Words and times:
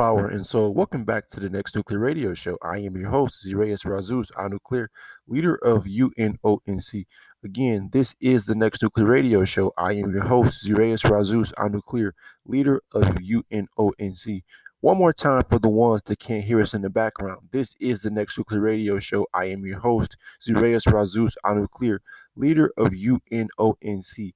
power, 0.00 0.28
and 0.28 0.46
soul. 0.46 0.72
Welcome 0.72 1.04
back 1.04 1.28
to 1.28 1.40
the 1.40 1.50
next 1.50 1.76
Nuclear 1.76 1.98
Radio 1.98 2.32
Show. 2.32 2.56
I 2.62 2.78
am 2.78 2.96
your 2.96 3.10
host, 3.10 3.46
Zirayas 3.46 3.84
Razuz, 3.84 4.30
our 4.34 4.48
nuclear 4.48 4.88
leader 5.28 5.56
of 5.56 5.84
UNONC. 5.84 7.04
Again, 7.44 7.90
this 7.92 8.14
is 8.18 8.46
the 8.46 8.54
next 8.54 8.82
Nuclear 8.82 9.04
Radio 9.04 9.44
Show. 9.44 9.74
I 9.76 9.92
am 9.92 10.10
your 10.10 10.22
host, 10.22 10.66
Zirayas 10.66 11.04
Razuz, 11.04 11.52
our 11.58 11.68
nuclear 11.68 12.14
leader 12.46 12.80
of 12.94 13.18
UNONC. 13.18 14.42
One 14.80 14.96
more 14.96 15.12
time 15.12 15.44
for 15.50 15.58
the 15.58 15.68
ones 15.68 16.02
that 16.04 16.18
can't 16.18 16.44
hear 16.44 16.62
us 16.62 16.72
in 16.72 16.80
the 16.80 16.88
background. 16.88 17.50
This 17.52 17.74
is 17.78 18.00
the 18.00 18.10
next 18.10 18.38
Nuclear 18.38 18.62
Radio 18.62 19.00
Show. 19.00 19.26
I 19.34 19.48
am 19.48 19.66
your 19.66 19.80
host, 19.80 20.16
Zirayas 20.42 20.90
Razuz, 20.90 21.34
our 21.44 21.60
nuclear 21.60 22.00
leader 22.36 22.72
of 22.78 22.92
UNONC 22.92 24.32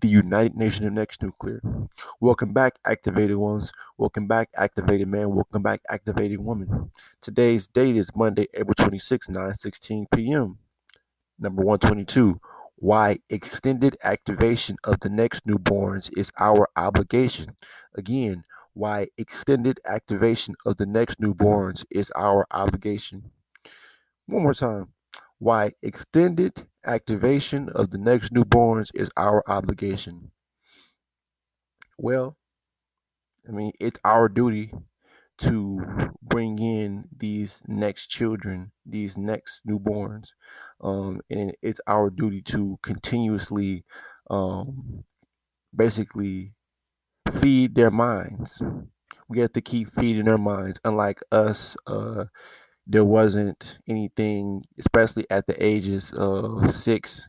the 0.00 0.08
United 0.08 0.56
Nations 0.56 0.86
of 0.86 0.92
Next 0.92 1.22
Nuclear. 1.22 1.60
Welcome 2.20 2.52
back, 2.52 2.74
activated 2.84 3.36
ones. 3.36 3.72
Welcome 3.98 4.26
back, 4.26 4.48
activated 4.56 5.08
man. 5.08 5.34
Welcome 5.34 5.62
back, 5.62 5.80
activated 5.90 6.40
woman. 6.40 6.90
Today's 7.20 7.66
date 7.66 7.96
is 7.96 8.10
Monday, 8.14 8.48
April 8.54 8.74
26, 8.74 9.28
9 9.28 9.54
16 9.54 10.06
p.m. 10.14 10.58
Number 11.38 11.64
122. 11.64 12.40
Why 12.76 13.18
extended 13.28 13.96
activation 14.02 14.76
of 14.84 15.00
the 15.00 15.10
next 15.10 15.46
newborns 15.46 16.10
is 16.16 16.32
our 16.38 16.68
obligation. 16.76 17.56
Again, 17.94 18.44
why 18.72 19.08
extended 19.18 19.80
activation 19.84 20.54
of 20.64 20.78
the 20.78 20.86
next 20.86 21.20
newborns 21.20 21.84
is 21.90 22.10
our 22.16 22.46
obligation. 22.50 23.30
One 24.26 24.42
more 24.44 24.54
time 24.54 24.92
why 25.38 25.72
extended 25.82 26.66
activation 26.84 27.68
of 27.70 27.90
the 27.90 27.98
next 27.98 28.32
newborns 28.32 28.90
is 28.94 29.10
our 29.16 29.42
obligation. 29.46 30.32
Well, 31.98 32.36
I 33.48 33.52
mean, 33.52 33.72
it's 33.80 34.00
our 34.04 34.28
duty 34.28 34.72
to 35.38 36.12
bring 36.22 36.58
in 36.58 37.08
these 37.16 37.62
next 37.66 38.08
children, 38.08 38.72
these 38.84 39.16
next 39.16 39.66
newborns, 39.66 40.32
um, 40.80 41.20
and 41.30 41.56
it's 41.62 41.80
our 41.86 42.10
duty 42.10 42.42
to 42.42 42.78
continuously, 42.82 43.84
um, 44.28 45.04
basically, 45.74 46.54
feed 47.40 47.74
their 47.74 47.90
minds. 47.90 48.62
We 49.28 49.40
have 49.40 49.52
to 49.54 49.60
keep 49.60 49.90
feeding 49.90 50.26
their 50.26 50.38
minds, 50.38 50.80
unlike 50.84 51.20
us. 51.32 51.76
Uh, 51.86 52.26
there 52.90 53.04
wasn't 53.04 53.78
anything, 53.88 54.64
especially 54.76 55.24
at 55.30 55.46
the 55.46 55.64
ages 55.64 56.12
of 56.12 56.74
six, 56.74 57.28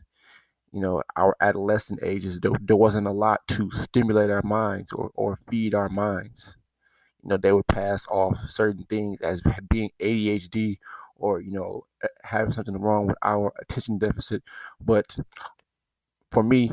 you 0.72 0.80
know, 0.80 1.02
our 1.16 1.36
adolescent 1.40 2.00
ages, 2.02 2.40
there, 2.40 2.50
there 2.60 2.76
wasn't 2.76 3.06
a 3.06 3.12
lot 3.12 3.40
to 3.48 3.70
stimulate 3.70 4.28
our 4.30 4.42
minds 4.42 4.92
or, 4.92 5.10
or 5.14 5.38
feed 5.48 5.72
our 5.74 5.88
minds. 5.88 6.56
You 7.22 7.30
know, 7.30 7.36
they 7.36 7.52
would 7.52 7.68
pass 7.68 8.06
off 8.08 8.38
certain 8.48 8.84
things 8.90 9.20
as 9.20 9.42
being 9.70 9.90
ADHD 10.00 10.78
or, 11.16 11.40
you 11.40 11.52
know, 11.52 11.86
having 12.24 12.52
something 12.52 12.76
wrong 12.80 13.06
with 13.06 13.16
our 13.22 13.52
attention 13.60 13.98
deficit. 13.98 14.42
But 14.80 15.16
for 16.32 16.42
me, 16.42 16.72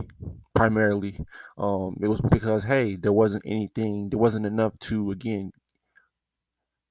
primarily, 0.55 1.19
um, 1.57 1.97
it 2.01 2.07
was 2.07 2.21
because, 2.21 2.63
hey, 2.63 2.95
there 2.95 3.13
wasn't 3.13 3.43
anything, 3.45 4.09
there 4.09 4.19
wasn't 4.19 4.45
enough 4.45 4.79
to, 4.79 5.11
again, 5.11 5.51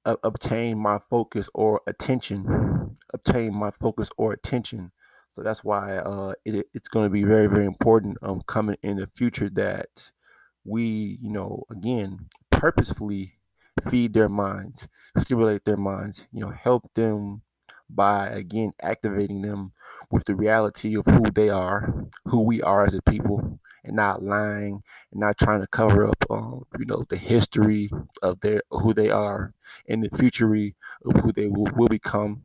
uh, 0.05 0.15
obtain 0.23 0.77
my 0.77 0.99
focus 0.99 1.49
or 1.53 1.81
attention 1.87 2.69
obtain 3.13 3.53
my 3.53 3.71
focus 3.71 4.09
or 4.17 4.33
attention. 4.33 4.91
So 5.29 5.43
that's 5.43 5.63
why 5.63 5.97
uh, 5.97 6.33
it, 6.45 6.67
it's 6.73 6.87
going 6.87 7.05
to 7.05 7.09
be 7.09 7.23
very 7.23 7.47
very 7.47 7.65
important 7.65 8.17
um, 8.21 8.41
coming 8.47 8.77
in 8.81 8.97
the 8.97 9.07
future 9.07 9.49
that 9.51 10.11
we 10.65 11.17
you 11.21 11.31
know 11.31 11.63
again 11.71 12.27
purposefully 12.51 13.35
feed 13.89 14.13
their 14.13 14.27
minds 14.27 14.89
stimulate 15.17 15.63
their 15.63 15.77
minds 15.77 16.27
you 16.33 16.41
know 16.41 16.49
help 16.49 16.93
them 16.95 17.41
by 17.89 18.27
again 18.27 18.73
activating 18.81 19.41
them 19.41 19.71
with 20.11 20.25
the 20.25 20.35
reality 20.35 20.97
of 20.97 21.05
who 21.05 21.23
they 21.33 21.47
are 21.49 21.93
who 22.25 22.41
we 22.41 22.61
are 22.61 22.85
as 22.85 22.93
a 22.93 23.01
people 23.03 23.59
and 23.89 23.97
not 23.97 24.23
lying 24.23 24.83
and 25.11 25.21
not 25.21 25.37
trying 25.37 25.61
to 25.61 25.67
cover 25.67 26.05
up, 26.05 26.25
um, 26.29 26.65
you 26.79 26.85
know, 26.85 27.05
the 27.09 27.17
history 27.17 27.89
of 28.23 28.39
their 28.41 28.63
who 28.71 28.93
they 28.93 29.11
are 29.11 29.53
and 29.89 30.03
the 30.03 30.17
future 30.17 30.53
of 31.05 31.15
who 31.21 31.33
they 31.33 31.47
will, 31.47 31.69
will 31.75 31.89
become. 31.89 32.43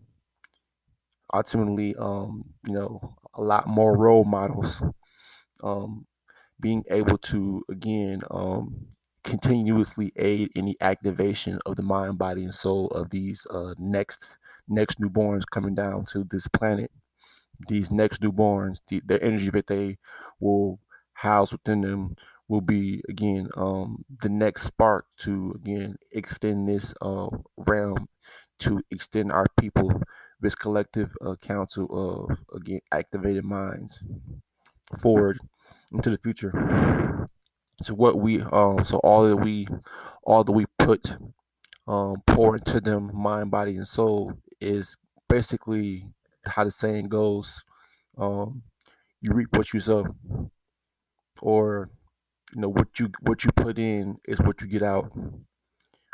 Ultimately, 1.32 1.94
um, 1.96 2.54
you 2.66 2.74
know, 2.74 3.16
a 3.34 3.42
lot 3.42 3.66
more 3.66 3.96
role 3.96 4.24
models. 4.24 4.82
Um, 5.62 6.06
being 6.60 6.84
able 6.90 7.18
to 7.18 7.64
again 7.70 8.22
um, 8.30 8.88
continuously 9.24 10.12
aid 10.16 10.52
in 10.56 10.66
the 10.66 10.78
activation 10.82 11.58
of 11.66 11.76
the 11.76 11.82
mind, 11.82 12.18
body, 12.18 12.44
and 12.44 12.54
soul 12.54 12.88
of 12.88 13.10
these 13.10 13.46
uh, 13.50 13.74
next 13.78 14.38
next 14.68 15.00
newborns 15.00 15.44
coming 15.50 15.74
down 15.76 16.06
to 16.06 16.24
this 16.24 16.48
planet. 16.48 16.90
These 17.68 17.90
next 17.90 18.22
newborns, 18.22 18.82
the, 18.88 19.02
the 19.06 19.22
energy 19.22 19.50
that 19.50 19.66
they 19.68 19.98
will 20.40 20.80
housed 21.14 21.52
within 21.52 21.80
them 21.80 22.16
will 22.48 22.60
be 22.60 23.02
again 23.08 23.48
um, 23.56 24.04
the 24.20 24.28
next 24.28 24.62
spark 24.62 25.06
to 25.16 25.52
again 25.54 25.96
extend 26.12 26.68
this 26.68 26.94
uh, 27.00 27.28
realm 27.56 28.08
to 28.58 28.82
extend 28.90 29.32
our 29.32 29.46
people 29.58 29.90
this 30.40 30.54
collective 30.54 31.14
uh, 31.24 31.34
council 31.36 31.88
of 32.30 32.44
again 32.54 32.80
activated 32.92 33.44
minds 33.44 34.02
forward 35.00 35.38
into 35.92 36.10
the 36.10 36.18
future. 36.18 36.52
So 37.82 37.94
what 37.94 38.18
we 38.18 38.40
um 38.42 38.84
so 38.84 38.98
all 38.98 39.28
that 39.28 39.36
we 39.36 39.66
all 40.22 40.44
that 40.44 40.52
we 40.52 40.66
put 40.78 41.16
um 41.88 42.22
pour 42.26 42.56
into 42.56 42.80
them 42.80 43.10
mind 43.14 43.50
body 43.50 43.76
and 43.76 43.86
soul 43.86 44.34
is 44.60 44.96
basically 45.28 46.06
how 46.46 46.64
the 46.64 46.70
saying 46.70 47.08
goes 47.08 47.62
um 48.16 48.62
you 49.20 49.32
reap 49.32 49.48
what 49.56 49.72
you 49.72 49.80
sow 49.80 50.06
or 51.44 51.90
you 52.54 52.62
know 52.62 52.70
what 52.70 52.98
you 52.98 53.10
what 53.20 53.44
you 53.44 53.50
put 53.54 53.78
in 53.78 54.16
is 54.24 54.40
what 54.40 54.62
you 54.62 54.66
get 54.66 54.82
out. 54.82 55.12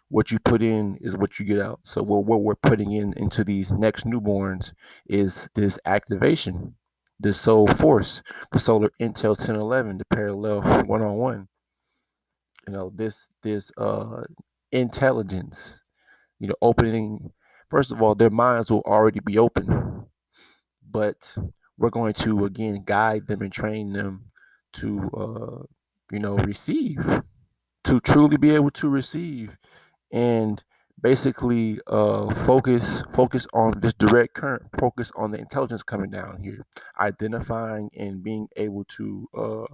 What 0.08 0.32
you 0.32 0.40
put 0.40 0.60
in 0.60 0.98
is 1.00 1.16
what 1.16 1.38
you 1.38 1.46
get 1.46 1.60
out. 1.60 1.78
So 1.84 2.02
what, 2.02 2.24
what 2.24 2.42
we're 2.42 2.56
putting 2.56 2.90
in 2.90 3.14
into 3.16 3.44
these 3.44 3.70
next 3.70 4.04
newborns 4.04 4.72
is 5.06 5.48
this 5.54 5.78
activation 5.86 6.74
this 7.22 7.38
soul 7.38 7.66
force 7.66 8.22
the 8.50 8.58
solar 8.58 8.90
intel 8.98 9.36
1011 9.38 9.98
the 9.98 10.04
parallel 10.06 10.62
one-on-one. 10.86 11.48
You 12.66 12.72
know 12.72 12.92
this 12.94 13.28
this 13.42 13.70
uh 13.78 14.22
intelligence 14.72 15.80
you 16.40 16.48
know 16.48 16.54
opening 16.60 17.30
first 17.68 17.92
of 17.92 18.02
all 18.02 18.14
their 18.14 18.30
minds 18.30 18.70
will 18.70 18.82
already 18.82 19.20
be 19.20 19.38
open 19.38 20.06
but 20.88 21.36
we're 21.76 21.90
going 21.90 22.14
to 22.14 22.44
again 22.44 22.82
guide 22.84 23.26
them 23.26 23.42
and 23.42 23.52
train 23.52 23.92
them 23.92 24.29
to 24.72 25.10
uh, 25.14 25.62
you 26.12 26.18
know 26.18 26.36
receive 26.36 26.98
to 27.84 28.00
truly 28.00 28.36
be 28.36 28.50
able 28.50 28.70
to 28.70 28.88
receive 28.88 29.56
and 30.12 30.64
basically 31.00 31.80
uh, 31.86 32.32
focus 32.44 33.02
focus 33.12 33.46
on 33.54 33.80
this 33.80 33.94
direct 33.94 34.34
current 34.34 34.62
focus 34.78 35.10
on 35.16 35.30
the 35.30 35.38
intelligence 35.38 35.82
coming 35.82 36.10
down 36.10 36.42
here 36.42 36.64
identifying 36.98 37.90
and 37.96 38.22
being 38.22 38.48
able 38.56 38.84
to 38.84 39.26
uh, 39.34 39.66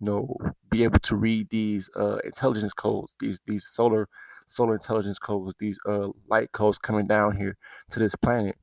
you 0.00 0.06
know 0.06 0.36
be 0.70 0.82
able 0.84 0.98
to 0.98 1.16
read 1.16 1.48
these 1.50 1.88
uh, 1.96 2.18
intelligence 2.24 2.72
codes 2.74 3.14
these 3.20 3.40
these 3.46 3.66
solar 3.66 4.08
solar 4.46 4.74
intelligence 4.74 5.18
codes 5.18 5.54
these 5.58 5.78
uh, 5.86 6.08
light 6.28 6.52
codes 6.52 6.78
coming 6.78 7.06
down 7.06 7.36
here 7.36 7.56
to 7.90 7.98
this 7.98 8.14
planet 8.16 8.56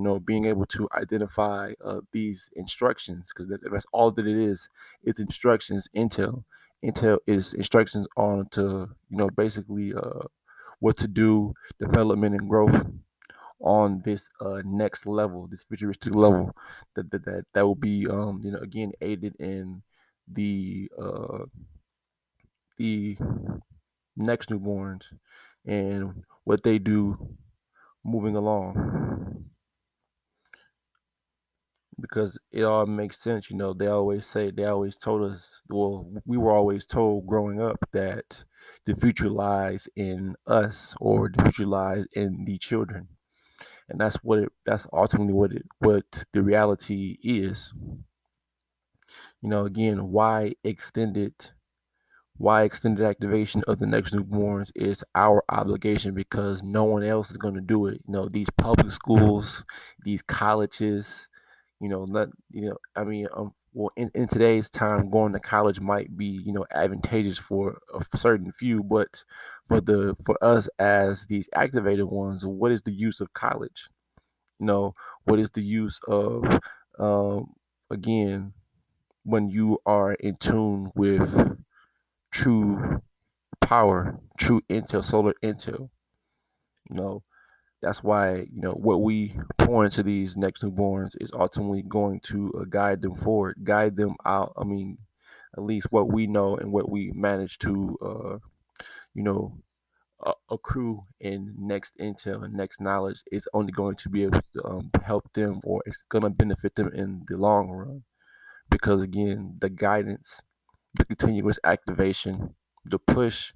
you 0.00 0.04
know 0.06 0.18
being 0.18 0.46
able 0.46 0.64
to 0.64 0.88
identify 0.94 1.74
uh, 1.84 2.00
these 2.12 2.48
instructions 2.56 3.28
because 3.28 3.50
that, 3.50 3.60
that's 3.70 3.84
all 3.92 4.10
that 4.10 4.26
it 4.26 4.36
is 4.36 4.68
it's 5.04 5.20
instructions 5.20 5.88
intel. 5.94 6.44
Intel 6.82 7.18
is 7.26 7.52
instructions 7.52 8.08
on 8.16 8.48
to 8.50 8.88
you 9.10 9.16
know 9.18 9.28
basically 9.28 9.92
uh, 9.92 10.22
what 10.78 10.96
to 10.96 11.06
do 11.08 11.52
development 11.78 12.34
and 12.34 12.48
growth 12.48 12.86
on 13.60 14.00
this 14.06 14.30
uh, 14.40 14.62
next 14.64 15.06
level 15.06 15.46
this 15.46 15.64
futuristic 15.64 16.14
level 16.14 16.56
that 16.94 17.10
that, 17.10 17.24
that, 17.26 17.44
that 17.52 17.66
will 17.66 17.74
be 17.74 18.06
um, 18.08 18.40
you 18.42 18.50
know 18.52 18.60
again 18.60 18.92
aided 19.02 19.36
in 19.38 19.82
the 20.28 20.90
uh, 20.98 21.44
the 22.78 23.18
next 24.16 24.50
newborns 24.50 25.04
and 25.66 26.24
what 26.44 26.62
they 26.62 26.78
do 26.78 27.36
moving 28.04 28.36
along 28.36 29.39
because 32.00 32.38
it 32.52 32.62
all 32.62 32.86
makes 32.86 33.20
sense. 33.20 33.50
You 33.50 33.56
know, 33.56 33.72
they 33.72 33.86
always 33.86 34.26
say, 34.26 34.50
they 34.50 34.64
always 34.64 34.96
told 34.96 35.30
us, 35.30 35.62
well, 35.68 36.12
we 36.26 36.36
were 36.36 36.52
always 36.52 36.86
told 36.86 37.26
growing 37.26 37.60
up 37.60 37.78
that 37.92 38.44
the 38.86 38.96
future 38.96 39.28
lies 39.30 39.88
in 39.96 40.36
us 40.46 40.94
or 41.00 41.30
the 41.34 41.42
future 41.44 41.66
lies 41.66 42.06
in 42.12 42.44
the 42.44 42.58
children. 42.58 43.08
And 43.88 44.00
that's 44.00 44.16
what 44.16 44.38
it, 44.38 44.52
that's 44.64 44.86
ultimately 44.92 45.34
what 45.34 45.52
it, 45.52 45.66
what 45.78 46.24
the 46.32 46.42
reality 46.42 47.18
is. 47.22 47.74
You 49.42 49.48
know, 49.48 49.64
again, 49.64 50.10
why 50.10 50.54
extended, 50.62 51.34
why 52.36 52.62
extended 52.62 53.04
activation 53.04 53.62
of 53.66 53.78
the 53.78 53.86
next 53.86 54.14
newborns 54.14 54.70
is 54.74 55.04
our 55.14 55.42
obligation 55.48 56.14
because 56.14 56.62
no 56.62 56.84
one 56.84 57.02
else 57.02 57.30
is 57.30 57.36
going 57.36 57.54
to 57.54 57.60
do 57.60 57.86
it. 57.86 58.00
You 58.06 58.12
know, 58.12 58.28
these 58.28 58.50
public 58.50 58.92
schools, 58.92 59.64
these 60.04 60.22
colleges, 60.22 61.28
you 61.80 61.88
know, 61.88 62.04
not, 62.04 62.28
you 62.50 62.68
know, 62.68 62.76
I 62.96 63.04
mean, 63.04 63.26
um, 63.34 63.54
well, 63.72 63.90
in, 63.96 64.10
in 64.14 64.28
today's 64.28 64.68
time, 64.70 65.10
going 65.10 65.32
to 65.32 65.40
college 65.40 65.80
might 65.80 66.16
be, 66.16 66.26
you 66.26 66.52
know, 66.52 66.66
advantageous 66.72 67.38
for 67.38 67.78
a 67.94 68.18
certain 68.18 68.52
few, 68.52 68.82
but 68.82 69.24
for 69.68 69.80
the 69.80 70.16
for 70.26 70.36
us 70.42 70.68
as 70.78 71.26
these 71.26 71.48
activated 71.54 72.06
ones, 72.06 72.44
what 72.44 72.72
is 72.72 72.82
the 72.82 72.92
use 72.92 73.20
of 73.20 73.32
college? 73.32 73.88
You 74.58 74.66
know, 74.66 74.94
what 75.24 75.38
is 75.40 75.50
the 75.50 75.62
use 75.62 76.00
of, 76.08 76.60
um, 76.98 77.54
again, 77.90 78.52
when 79.24 79.50
you 79.50 79.78
are 79.86 80.14
in 80.14 80.36
tune 80.36 80.92
with 80.94 81.58
true 82.32 83.02
power, 83.60 84.20
true 84.38 84.62
intel, 84.70 85.04
solar 85.04 85.34
intel. 85.42 85.90
You 86.90 86.96
know, 86.96 87.22
that's 87.82 88.02
why 88.02 88.36
you 88.52 88.60
know 88.60 88.72
what 88.72 89.02
we 89.02 89.36
pour 89.58 89.84
into 89.84 90.02
these 90.02 90.36
next 90.36 90.62
newborns 90.62 91.14
is 91.20 91.30
ultimately 91.32 91.82
going 91.82 92.20
to 92.20 92.52
uh, 92.60 92.64
guide 92.64 93.02
them 93.02 93.14
forward, 93.14 93.56
guide 93.64 93.96
them 93.96 94.16
out. 94.24 94.52
I 94.56 94.64
mean, 94.64 94.98
at 95.56 95.62
least 95.62 95.88
what 95.90 96.12
we 96.12 96.26
know 96.26 96.56
and 96.56 96.72
what 96.72 96.90
we 96.90 97.12
manage 97.12 97.58
to, 97.60 97.98
uh, 98.02 98.38
you 99.14 99.22
know, 99.22 99.62
uh, 100.22 100.34
accrue 100.50 101.04
in 101.20 101.54
next 101.58 101.96
intel 101.98 102.44
and 102.44 102.54
next 102.54 102.80
knowledge 102.80 103.22
is 103.32 103.48
only 103.54 103.72
going 103.72 103.96
to 103.96 104.08
be 104.08 104.24
able 104.24 104.40
to 104.54 104.64
um, 104.64 104.90
help 105.04 105.32
them, 105.32 105.60
or 105.64 105.82
it's 105.86 106.04
going 106.08 106.22
to 106.22 106.30
benefit 106.30 106.74
them 106.74 106.90
in 106.92 107.24
the 107.28 107.36
long 107.36 107.70
run. 107.70 108.04
Because 108.70 109.02
again, 109.02 109.56
the 109.60 109.70
guidance, 109.70 110.42
the 110.94 111.04
continuous 111.04 111.58
activation, 111.64 112.54
the 112.84 112.98
push, 112.98 113.52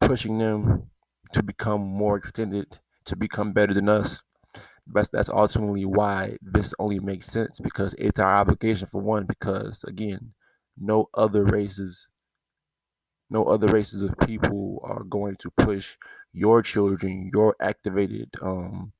pushing 0.00 0.38
them 0.38 0.90
to 1.32 1.42
become 1.42 1.80
more 1.80 2.16
extended 2.16 2.80
to 3.06 3.16
become 3.16 3.52
better 3.52 3.74
than 3.74 3.88
us. 3.88 4.22
That's 4.86 5.08
that's 5.10 5.28
ultimately 5.30 5.84
why 5.86 6.38
this 6.42 6.74
only 6.78 7.00
makes 7.00 7.26
sense 7.28 7.60
because 7.60 7.94
it's 7.98 8.20
our 8.20 8.36
obligation 8.38 8.88
for 8.88 9.00
one. 9.02 9.26
Because 9.26 9.84
again, 9.84 10.34
no 10.78 11.08
other 11.14 11.44
races, 11.44 12.08
no 13.30 13.44
other 13.44 13.68
races 13.68 14.02
of 14.02 14.14
people 14.26 14.80
are 14.84 15.04
going 15.04 15.36
to 15.36 15.50
push 15.50 15.96
your 16.32 16.62
children, 16.62 17.30
your 17.32 17.56
activated, 17.60 18.30
um, 18.42 18.92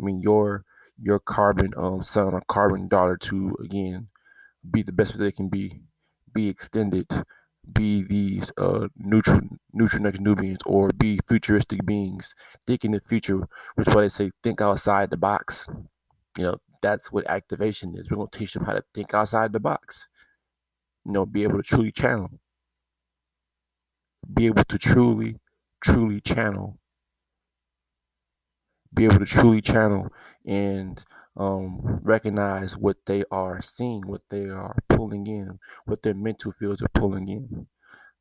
I 0.00 0.02
mean 0.04 0.20
your 0.22 0.64
your 1.02 1.20
carbon 1.20 1.72
um 1.76 2.02
son 2.04 2.34
or 2.34 2.42
carbon 2.48 2.88
daughter 2.88 3.16
to 3.18 3.56
again 3.64 4.08
be 4.70 4.82
the 4.82 4.92
best 4.92 5.12
that 5.14 5.18
they 5.18 5.32
can 5.32 5.48
be, 5.48 5.82
be 6.34 6.48
extended, 6.48 7.06
be 7.72 8.02
these 8.04 8.52
uh 8.58 8.88
neutral 8.96 9.40
neutral 9.72 10.02
next 10.02 10.20
Nubians 10.20 10.60
or 10.66 10.90
be 10.90 11.20
futuristic 11.28 11.84
beings, 11.86 12.34
think 12.66 12.84
in 12.84 12.92
the 12.92 13.00
future, 13.00 13.38
which 13.74 13.88
is 13.88 13.94
why 13.94 14.02
they 14.02 14.08
say 14.08 14.30
think 14.42 14.60
outside 14.60 15.10
the 15.10 15.16
box. 15.16 15.66
You 16.38 16.44
know, 16.44 16.58
that's 16.82 17.12
what 17.12 17.26
activation 17.28 17.94
is. 17.96 18.10
We're 18.10 18.16
gonna 18.18 18.30
teach 18.32 18.54
them 18.54 18.64
how 18.64 18.74
to 18.74 18.84
think 18.94 19.14
outside 19.14 19.52
the 19.52 19.60
box. 19.60 20.08
You 21.04 21.12
know, 21.12 21.26
be 21.26 21.42
able 21.44 21.58
to 21.58 21.62
truly 21.62 21.92
channel. 21.92 22.30
Be 24.32 24.46
able 24.46 24.64
to 24.64 24.78
truly, 24.78 25.38
truly 25.82 26.20
channel. 26.20 26.78
Be 28.92 29.04
able 29.06 29.18
to 29.18 29.26
truly 29.26 29.60
channel 29.60 30.10
and 30.46 31.04
um, 31.36 32.00
recognize 32.02 32.76
what 32.76 32.96
they 33.06 33.24
are 33.30 33.60
seeing, 33.62 34.02
what 34.06 34.22
they 34.30 34.48
are 34.48 34.76
pulling 34.88 35.26
in, 35.26 35.58
what 35.86 36.02
their 36.02 36.14
mental 36.14 36.52
fields 36.52 36.82
are 36.82 36.88
pulling 36.94 37.28
in. 37.28 37.66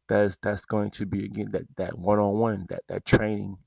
That 0.10 0.26
is 0.26 0.38
that's 0.42 0.66
going 0.66 0.92
to 0.92 1.06
be 1.06 1.26
again 1.26 1.52
that 1.52 1.64
that 1.78 1.98
one 1.98 2.20
on 2.20 2.38
one, 2.40 2.66
that 2.70 2.82
that 2.90 3.06
training, 3.06 3.58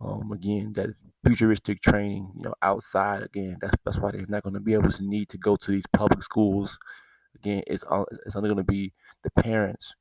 um, 0.00 0.32
again 0.32 0.72
that 0.74 0.90
futuristic 1.26 1.82
training, 1.82 2.32
you 2.36 2.42
know, 2.42 2.54
outside 2.62 3.22
again. 3.22 3.58
That's 3.60 3.76
that's 3.84 3.98
why 4.00 4.12
they're 4.12 4.26
not 4.28 4.42
going 4.42 4.54
to 4.54 4.60
be 4.60 4.74
able 4.74 4.90
to 4.90 5.04
need 5.04 5.28
to 5.30 5.38
go 5.38 5.56
to 5.56 5.70
these 5.72 5.86
public 5.92 6.22
schools. 6.22 6.78
Again, 7.36 7.62
it's 7.66 7.84
it's 8.26 8.36
only 8.36 8.48
going 8.50 8.58
to 8.58 8.64
be 8.64 8.92
the 9.24 9.30
parents 9.42 9.94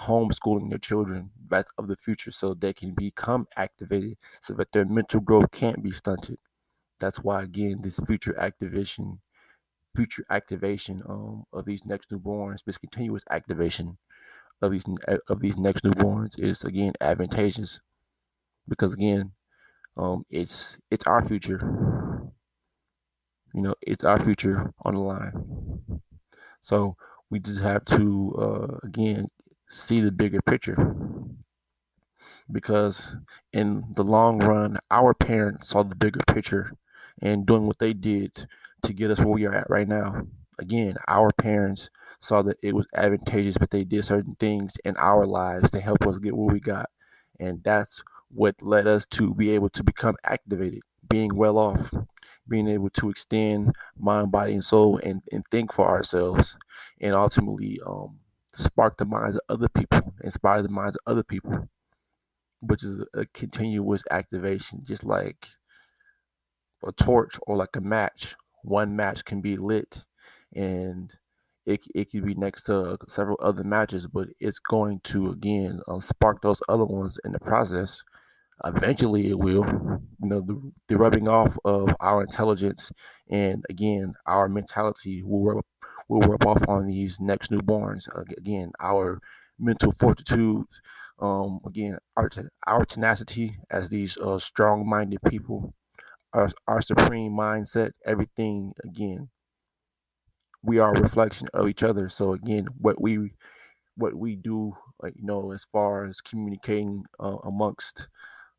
homeschooling 0.00 0.70
their 0.70 0.78
children 0.78 1.30
that's 1.48 1.70
of 1.78 1.86
the 1.86 1.96
future 1.96 2.30
so 2.30 2.54
they 2.54 2.72
can 2.72 2.94
become 2.94 3.46
activated 3.56 4.16
so 4.40 4.54
that 4.54 4.72
their 4.72 4.86
mental 4.86 5.20
growth 5.20 5.50
can't 5.52 5.82
be 5.82 5.90
stunted 5.90 6.38
that's 7.00 7.18
why 7.20 7.42
again 7.42 7.80
this 7.82 7.98
future 8.06 8.38
activation 8.38 9.20
future 9.96 10.24
activation 10.30 11.02
um, 11.08 11.44
of 11.52 11.64
these 11.66 11.84
next 11.84 12.10
newborns 12.10 12.64
this 12.64 12.78
continuous 12.78 13.24
activation 13.30 13.98
of 14.62 14.72
these 14.72 14.84
of 15.28 15.40
these 15.40 15.58
next 15.58 15.84
newborns 15.84 16.38
is 16.40 16.64
again 16.64 16.92
advantageous 17.00 17.80
because 18.68 18.92
again 18.94 19.32
um, 19.96 20.24
it's 20.30 20.78
it's 20.90 21.06
our 21.06 21.22
future. 21.24 21.60
You 23.54 23.62
know 23.62 23.74
it's 23.82 24.04
our 24.04 24.18
future 24.22 24.72
on 24.82 24.94
the 24.94 25.00
line. 25.00 25.84
So 26.60 26.96
we 27.30 27.40
just 27.40 27.60
have 27.60 27.84
to 27.86 28.34
uh, 28.38 28.78
again 28.82 29.28
see 29.68 30.00
the 30.00 30.12
bigger 30.12 30.40
picture 30.42 30.94
because 32.50 33.16
in 33.52 33.84
the 33.96 34.04
long 34.04 34.38
run 34.38 34.76
our 34.90 35.14
parents 35.14 35.68
saw 35.68 35.82
the 35.82 35.94
bigger 35.94 36.20
picture 36.26 36.72
and 37.20 37.46
doing 37.46 37.66
what 37.66 37.78
they 37.78 37.92
did 37.92 38.46
to 38.82 38.92
get 38.92 39.10
us 39.10 39.20
where 39.20 39.28
we 39.28 39.46
are 39.46 39.54
at 39.54 39.70
right 39.70 39.88
now. 39.88 40.22
Again, 40.58 40.96
our 41.08 41.30
parents 41.32 41.90
saw 42.20 42.42
that 42.42 42.58
it 42.62 42.74
was 42.74 42.86
advantageous 42.94 43.56
but 43.56 43.70
they 43.70 43.84
did 43.84 44.04
certain 44.04 44.36
things 44.38 44.76
in 44.84 44.96
our 44.98 45.24
lives 45.24 45.70
to 45.70 45.80
help 45.80 46.06
us 46.06 46.18
get 46.18 46.36
where 46.36 46.52
we 46.52 46.60
got. 46.60 46.90
And 47.38 47.62
that's 47.64 48.02
what 48.30 48.60
led 48.60 48.86
us 48.86 49.06
to 49.06 49.34
be 49.34 49.50
able 49.50 49.70
to 49.70 49.82
become 49.82 50.16
activated, 50.24 50.80
being 51.08 51.34
well 51.34 51.58
off, 51.58 51.92
being 52.48 52.68
able 52.68 52.90
to 52.90 53.10
extend 53.10 53.74
mind, 53.98 54.30
body, 54.30 54.52
and 54.52 54.64
soul 54.64 55.00
and, 55.02 55.22
and 55.32 55.44
think 55.50 55.72
for 55.72 55.88
ourselves, 55.88 56.56
and 57.00 57.14
ultimately 57.14 57.80
um, 57.86 58.18
spark 58.52 58.98
the 58.98 59.04
minds 59.04 59.36
of 59.36 59.42
other 59.48 59.68
people, 59.68 60.14
inspire 60.22 60.62
the 60.62 60.68
minds 60.68 60.96
of 60.96 61.10
other 61.10 61.22
people, 61.22 61.68
which 62.60 62.84
is 62.84 63.04
a 63.14 63.26
continuous 63.26 64.02
activation, 64.10 64.82
just 64.84 65.04
like 65.04 65.48
a 66.86 66.92
torch 66.92 67.38
or 67.46 67.56
like 67.56 67.76
a 67.76 67.80
match. 67.80 68.36
One 68.62 68.96
match 68.96 69.24
can 69.24 69.40
be 69.40 69.56
lit 69.56 70.04
and 70.54 71.12
it, 71.66 71.86
it 71.94 72.10
could 72.10 72.24
be 72.24 72.34
next 72.34 72.64
to 72.64 72.98
several 73.06 73.38
other 73.40 73.64
matches, 73.64 74.06
but 74.06 74.28
it's 74.40 74.58
going 74.58 75.00
to 75.04 75.30
again 75.30 75.80
uh, 75.88 76.00
spark 76.00 76.42
those 76.42 76.60
other 76.68 76.86
ones 76.86 77.18
in 77.24 77.32
the 77.32 77.40
process. 77.40 78.02
Eventually, 78.64 79.28
it 79.30 79.38
will. 79.38 79.64
You 80.22 80.28
know, 80.28 80.40
the, 80.42 80.72
the 80.88 80.98
rubbing 80.98 81.28
off 81.28 81.56
of 81.64 81.94
our 82.00 82.22
intelligence 82.22 82.92
and 83.30 83.64
again 83.70 84.12
our 84.26 84.48
mentality 84.48 85.22
will 85.22 85.44
rub, 85.44 85.64
will 86.08 86.20
rub 86.20 86.46
off 86.46 86.62
on 86.68 86.86
these 86.86 87.18
next 87.20 87.50
newborns. 87.50 88.08
Again, 88.36 88.72
our 88.80 89.20
mental 89.58 89.92
fortitude, 89.92 90.64
um, 91.20 91.60
again, 91.66 91.98
our, 92.16 92.30
our 92.66 92.84
tenacity 92.84 93.56
as 93.70 93.88
these 93.90 94.16
uh, 94.18 94.38
strong-minded 94.38 95.20
people 95.28 95.74
our, 96.32 96.48
our 96.66 96.82
supreme 96.82 97.32
mindset, 97.32 97.92
everything 98.04 98.72
again. 98.84 99.28
We 100.62 100.78
are 100.78 100.94
a 100.94 101.00
reflection 101.00 101.48
of 101.54 101.68
each 101.68 101.82
other. 101.82 102.08
So 102.08 102.32
again, 102.32 102.66
what 102.78 103.00
we 103.00 103.32
what 103.96 104.14
we 104.14 104.36
do, 104.36 104.74
you 105.04 105.12
know, 105.22 105.52
as 105.52 105.64
far 105.64 106.04
as 106.04 106.20
communicating 106.20 107.04
uh, 107.18 107.36
amongst, 107.44 108.08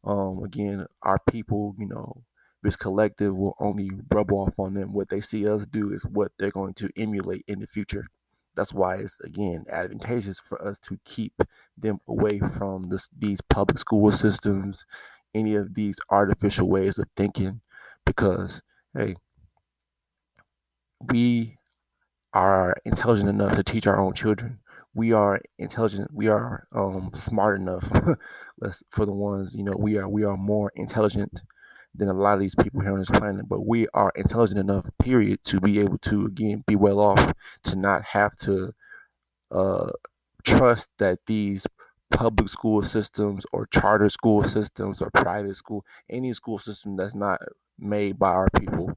um, 0.04 0.44
again, 0.44 0.86
our 1.02 1.20
people, 1.30 1.76
you 1.80 1.88
know, 1.88 2.24
this 2.64 2.76
collective 2.76 3.36
will 3.36 3.56
only 3.60 3.90
rub 4.12 4.32
off 4.32 4.60
on 4.60 4.74
them. 4.76 4.94
What 4.94 5.10
they 5.10 5.22
see 5.22 5.48
us 5.48 5.66
do 5.66 5.92
is 5.94 6.04
what 6.06 6.32
they're 6.38 6.52
going 6.52 6.76
to 6.76 6.90
emulate 6.96 7.44
in 7.48 7.60
the 7.60 7.68
future. 7.68 8.06
That's 8.56 8.74
why 8.74 8.98
it's 8.98 9.20
again 9.22 9.66
advantageous 9.70 10.40
for 10.40 10.62
us 10.62 10.78
to 10.80 11.00
keep 11.06 11.34
them 11.78 12.00
away 12.08 12.40
from 12.40 12.90
this, 12.90 13.10
these 13.18 13.42
public 13.42 13.80
school 13.80 14.12
systems, 14.12 14.86
any 15.34 15.56
of 15.56 15.74
these 15.76 15.98
artificial 16.10 16.70
ways 16.70 16.98
of 16.98 17.08
thinking 17.16 17.62
because 18.06 18.62
hey 18.94 19.16
we 21.12 21.58
are 22.34 22.76
intelligent 22.86 23.30
enough 23.30 23.56
to 23.56 23.64
teach 23.64 23.88
our 23.88 24.00
own 24.00 24.14
children. 24.14 24.60
We 24.94 25.14
are 25.14 25.42
intelligent. 25.60 26.12
We 26.14 26.28
are 26.30 26.68
um, 26.74 27.12
smart 27.14 27.60
enough 27.60 27.84
for 28.92 29.06
the 29.06 29.14
ones 29.14 29.56
you 29.56 29.64
know 29.64 29.74
we 29.78 29.98
are 29.98 30.08
we 30.10 30.24
are 30.24 30.38
more 30.38 30.72
intelligent 30.76 31.42
than 31.96 32.10
a 32.10 32.14
lot 32.14 32.36
of 32.36 32.40
these 32.42 32.56
people 32.56 32.82
here 32.82 32.94
on 32.94 33.00
this 33.00 33.10
planet 33.10 33.50
but 33.50 33.68
we 33.68 33.88
are 33.94 34.12
intelligent 34.16 34.60
enough 34.60 34.90
period 35.02 35.44
to 35.44 35.60
be 35.60 35.80
able 35.80 35.98
to 36.00 36.26
again 36.26 36.64
be 36.68 36.76
well 36.76 37.00
off 37.00 37.34
to 37.64 37.76
not 37.76 38.04
have 38.04 38.36
to 38.38 38.72
uh, 39.52 39.90
trust 40.44 40.90
that 41.00 41.20
these 41.28 41.68
public 42.12 42.50
school 42.50 42.84
systems 42.84 43.46
or 43.54 43.68
charter 43.68 44.10
school 44.10 44.44
systems 44.44 45.02
or 45.02 45.10
private 45.12 45.56
school, 45.56 45.86
any 46.10 46.34
school 46.34 46.60
system 46.60 46.98
that's 46.98 47.16
not 47.16 47.40
made 47.80 48.20
by 48.20 48.30
our 48.32 48.50
people, 48.60 48.94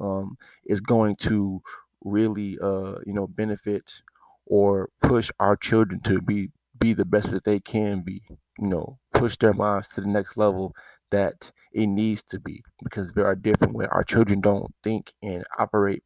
um, 0.00 0.36
is 0.64 0.80
going 0.80 1.16
to 1.16 1.62
really, 2.04 2.58
uh, 2.62 2.96
you 3.06 3.12
know, 3.12 3.26
benefit 3.26 4.02
or 4.46 4.90
push 5.02 5.30
our 5.40 5.56
children 5.56 6.00
to 6.00 6.20
be 6.20 6.50
be 6.78 6.94
the 6.94 7.04
best 7.04 7.30
that 7.30 7.44
they 7.44 7.60
can 7.60 8.00
be. 8.00 8.22
You 8.58 8.68
know, 8.68 8.98
push 9.14 9.36
their 9.38 9.54
minds 9.54 9.88
to 9.90 10.00
the 10.02 10.06
next 10.06 10.36
level 10.36 10.74
that 11.10 11.52
it 11.72 11.86
needs 11.86 12.22
to 12.24 12.38
be 12.40 12.62
because 12.82 13.12
there 13.12 13.26
are 13.26 13.36
different 13.36 13.74
ways. 13.74 13.88
Our 13.90 14.02
children 14.04 14.40
don't 14.40 14.72
think 14.82 15.12
and 15.22 15.44
operate 15.58 16.02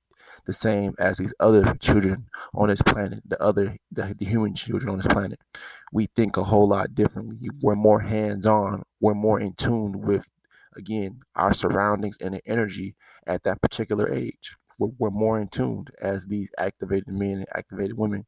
the 0.46 0.52
same 0.52 0.94
as 0.98 1.18
these 1.18 1.34
other 1.40 1.74
children 1.76 2.26
on 2.54 2.68
this 2.68 2.82
planet, 2.82 3.22
the 3.26 3.40
other 3.42 3.76
the, 3.92 4.14
the 4.18 4.24
human 4.24 4.54
children 4.54 4.90
on 4.90 4.98
this 4.98 5.06
planet. 5.06 5.38
We 5.92 6.06
think 6.16 6.36
a 6.36 6.44
whole 6.44 6.68
lot 6.68 6.94
differently. 6.94 7.48
We're 7.62 7.76
more 7.76 8.00
hands-on. 8.00 8.82
We're 9.00 9.14
more 9.14 9.40
in 9.40 9.54
tune 9.54 10.00
with 10.02 10.28
again 10.76 11.20
our 11.36 11.54
surroundings 11.54 12.16
and 12.20 12.34
the 12.34 12.42
energy 12.46 12.96
at 13.26 13.44
that 13.44 13.60
particular 13.62 14.12
age. 14.12 14.56
We're, 14.78 14.90
we're 14.98 15.10
more 15.10 15.40
in 15.40 15.48
tune 15.48 15.86
as 16.00 16.26
these 16.26 16.50
activated 16.58 17.08
men 17.08 17.38
and 17.38 17.46
activated 17.54 17.96
women 17.96 18.26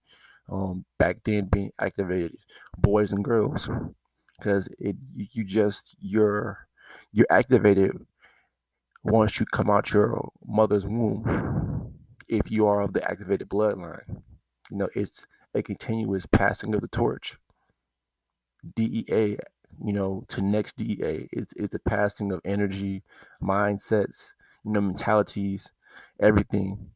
um, 0.49 0.85
back 0.99 1.19
then 1.25 1.47
being 1.47 1.73
activated 1.81 2.37
boys 2.79 3.13
and 3.13 3.25
girls 3.25 3.69
because 4.39 4.69
it 4.79 4.97
you 5.15 5.45
just 5.45 5.97
you're 6.01 6.69
you're 7.13 7.27
activated 7.31 7.93
once 9.05 9.41
you 9.41 9.47
come 9.47 9.71
out 9.71 9.93
your 9.93 10.31
mother's 10.47 10.87
womb 10.87 11.93
if 12.29 12.51
you 12.51 12.67
are 12.67 12.81
of 12.81 12.93
the 12.93 13.05
activated 13.09 13.49
bloodline. 13.49 14.23
You 14.71 14.79
know 14.79 14.89
it's 14.95 15.27
a 15.55 15.63
continuous 15.63 16.27
passing 16.27 16.75
of 16.75 16.81
the 16.81 16.89
torch. 16.89 17.39
Dea 18.75 19.39
you 19.85 19.93
know 19.93 20.25
to 20.29 20.41
next 20.41 20.77
dea 20.77 21.29
it's, 21.33 21.53
it's 21.55 21.71
the 21.71 21.79
passing 21.81 22.33
of 22.33 22.41
energy 22.45 23.03
mindsets 23.43 24.33
you 24.65 24.73
know 24.73 24.81
mentalities 24.81 25.71
everything. 26.21 26.91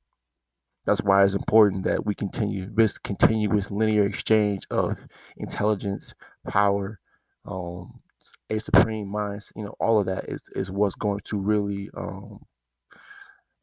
That's 0.87 1.03
why 1.03 1.25
it's 1.25 1.35
important 1.35 1.85
that 1.85 2.05
we 2.07 2.15
continue 2.15 2.67
this 2.67 2.99
continuous 2.99 3.71
linear 3.71 4.05
exchange 4.07 4.65
of 4.71 5.07
intelligence 5.37 6.15
power 6.49 7.01
um 7.47 8.03
a 8.51 8.59
supreme 8.61 9.09
mind 9.09 9.43
you 9.57 9.65
know 9.65 9.75
all 9.81 9.99
of 10.01 10.07
that 10.07 10.25
is 10.29 10.49
is 10.55 10.71
what's 10.71 10.95
going 10.95 11.21
to 11.25 11.39
really 11.41 11.91
um 11.95 12.45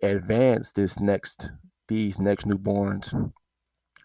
advance 0.01 0.71
this 0.73 0.99
next 0.99 1.51
these 1.87 2.19
next 2.19 2.45
newborns 2.45 3.13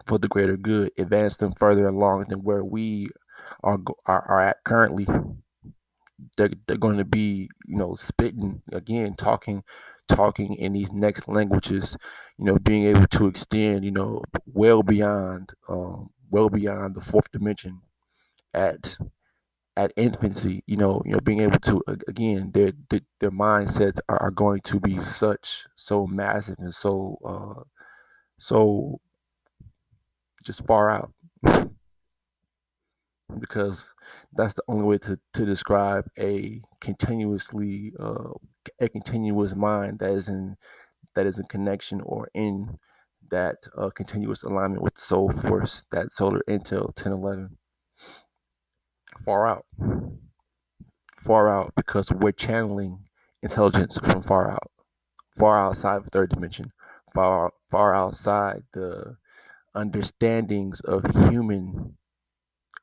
for 0.07 0.17
the 0.17 0.27
greater 0.27 0.57
good 0.57 0.91
advance 0.97 1.37
them 1.37 1.53
further 1.53 1.87
along 1.87 2.25
than 2.29 2.43
where 2.43 2.63
we 2.63 3.09
are 3.63 3.79
are, 4.05 4.23
are 4.27 4.41
at 4.41 4.63
currently. 4.65 5.07
They're, 6.37 6.51
they're 6.67 6.77
going 6.77 6.97
to 6.97 7.05
be 7.05 7.49
you 7.65 7.77
know 7.77 7.95
spitting 7.95 8.61
again 8.71 9.15
talking 9.15 9.63
talking 10.07 10.53
in 10.55 10.73
these 10.73 10.91
next 10.91 11.27
languages 11.27 11.97
you 12.37 12.45
know 12.45 12.57
being 12.59 12.85
able 12.85 13.07
to 13.07 13.27
extend 13.27 13.83
you 13.83 13.91
know 13.91 14.21
well 14.45 14.83
beyond 14.83 15.53
um 15.67 16.09
well 16.29 16.49
beyond 16.49 16.95
the 16.95 17.01
fourth 17.01 17.31
dimension 17.31 17.81
at 18.53 18.97
at 19.75 19.93
infancy, 19.97 20.63
you 20.67 20.77
know, 20.77 21.01
you 21.05 21.13
know, 21.13 21.19
being 21.19 21.41
able 21.41 21.59
to 21.59 21.81
again, 22.07 22.51
their 22.53 22.73
their, 22.89 23.01
their 23.19 23.31
mindsets 23.31 23.99
are, 24.09 24.21
are 24.21 24.31
going 24.31 24.61
to 24.61 24.79
be 24.79 24.99
such 24.99 25.65
so 25.75 26.05
massive 26.05 26.55
and 26.59 26.73
so 26.73 27.17
uh 27.25 27.61
so 28.37 28.99
just 30.43 30.65
far 30.65 30.89
out. 30.89 31.13
Because 33.39 33.91
that's 34.33 34.53
the 34.53 34.61
only 34.67 34.83
way 34.85 34.99
to, 34.99 35.19
to 35.33 35.45
describe 35.45 36.05
a 36.19 36.61
continuously 36.81 37.91
uh 37.99 38.29
a 38.79 38.89
continuous 38.89 39.55
mind 39.55 39.97
that 39.99 40.11
is 40.11 40.27
in 40.27 40.55
that 41.15 41.25
is 41.25 41.39
in 41.39 41.45
connection 41.45 42.01
or 42.01 42.29
in 42.35 42.77
that 43.31 43.55
uh, 43.75 43.89
continuous 43.89 44.43
alignment 44.43 44.83
with 44.83 44.93
the 44.93 45.01
soul 45.01 45.31
force 45.31 45.85
that 45.91 46.11
solar 46.11 46.41
intel 46.47 46.85
1011 46.87 47.57
far 49.19 49.47
out. 49.47 49.65
Far 51.17 51.49
out 51.49 51.73
because 51.75 52.11
we're 52.11 52.31
channeling 52.33 53.05
intelligence 53.41 53.97
from 53.97 54.21
far 54.21 54.51
out, 54.51 54.71
far 55.37 55.59
outside 55.59 55.97
of 55.97 56.07
third 56.07 56.29
dimension, 56.29 56.71
far 57.13 57.53
far 57.69 57.95
outside 57.95 58.63
the 58.73 59.17
understandings 59.75 60.81
of 60.81 61.05
human 61.29 61.97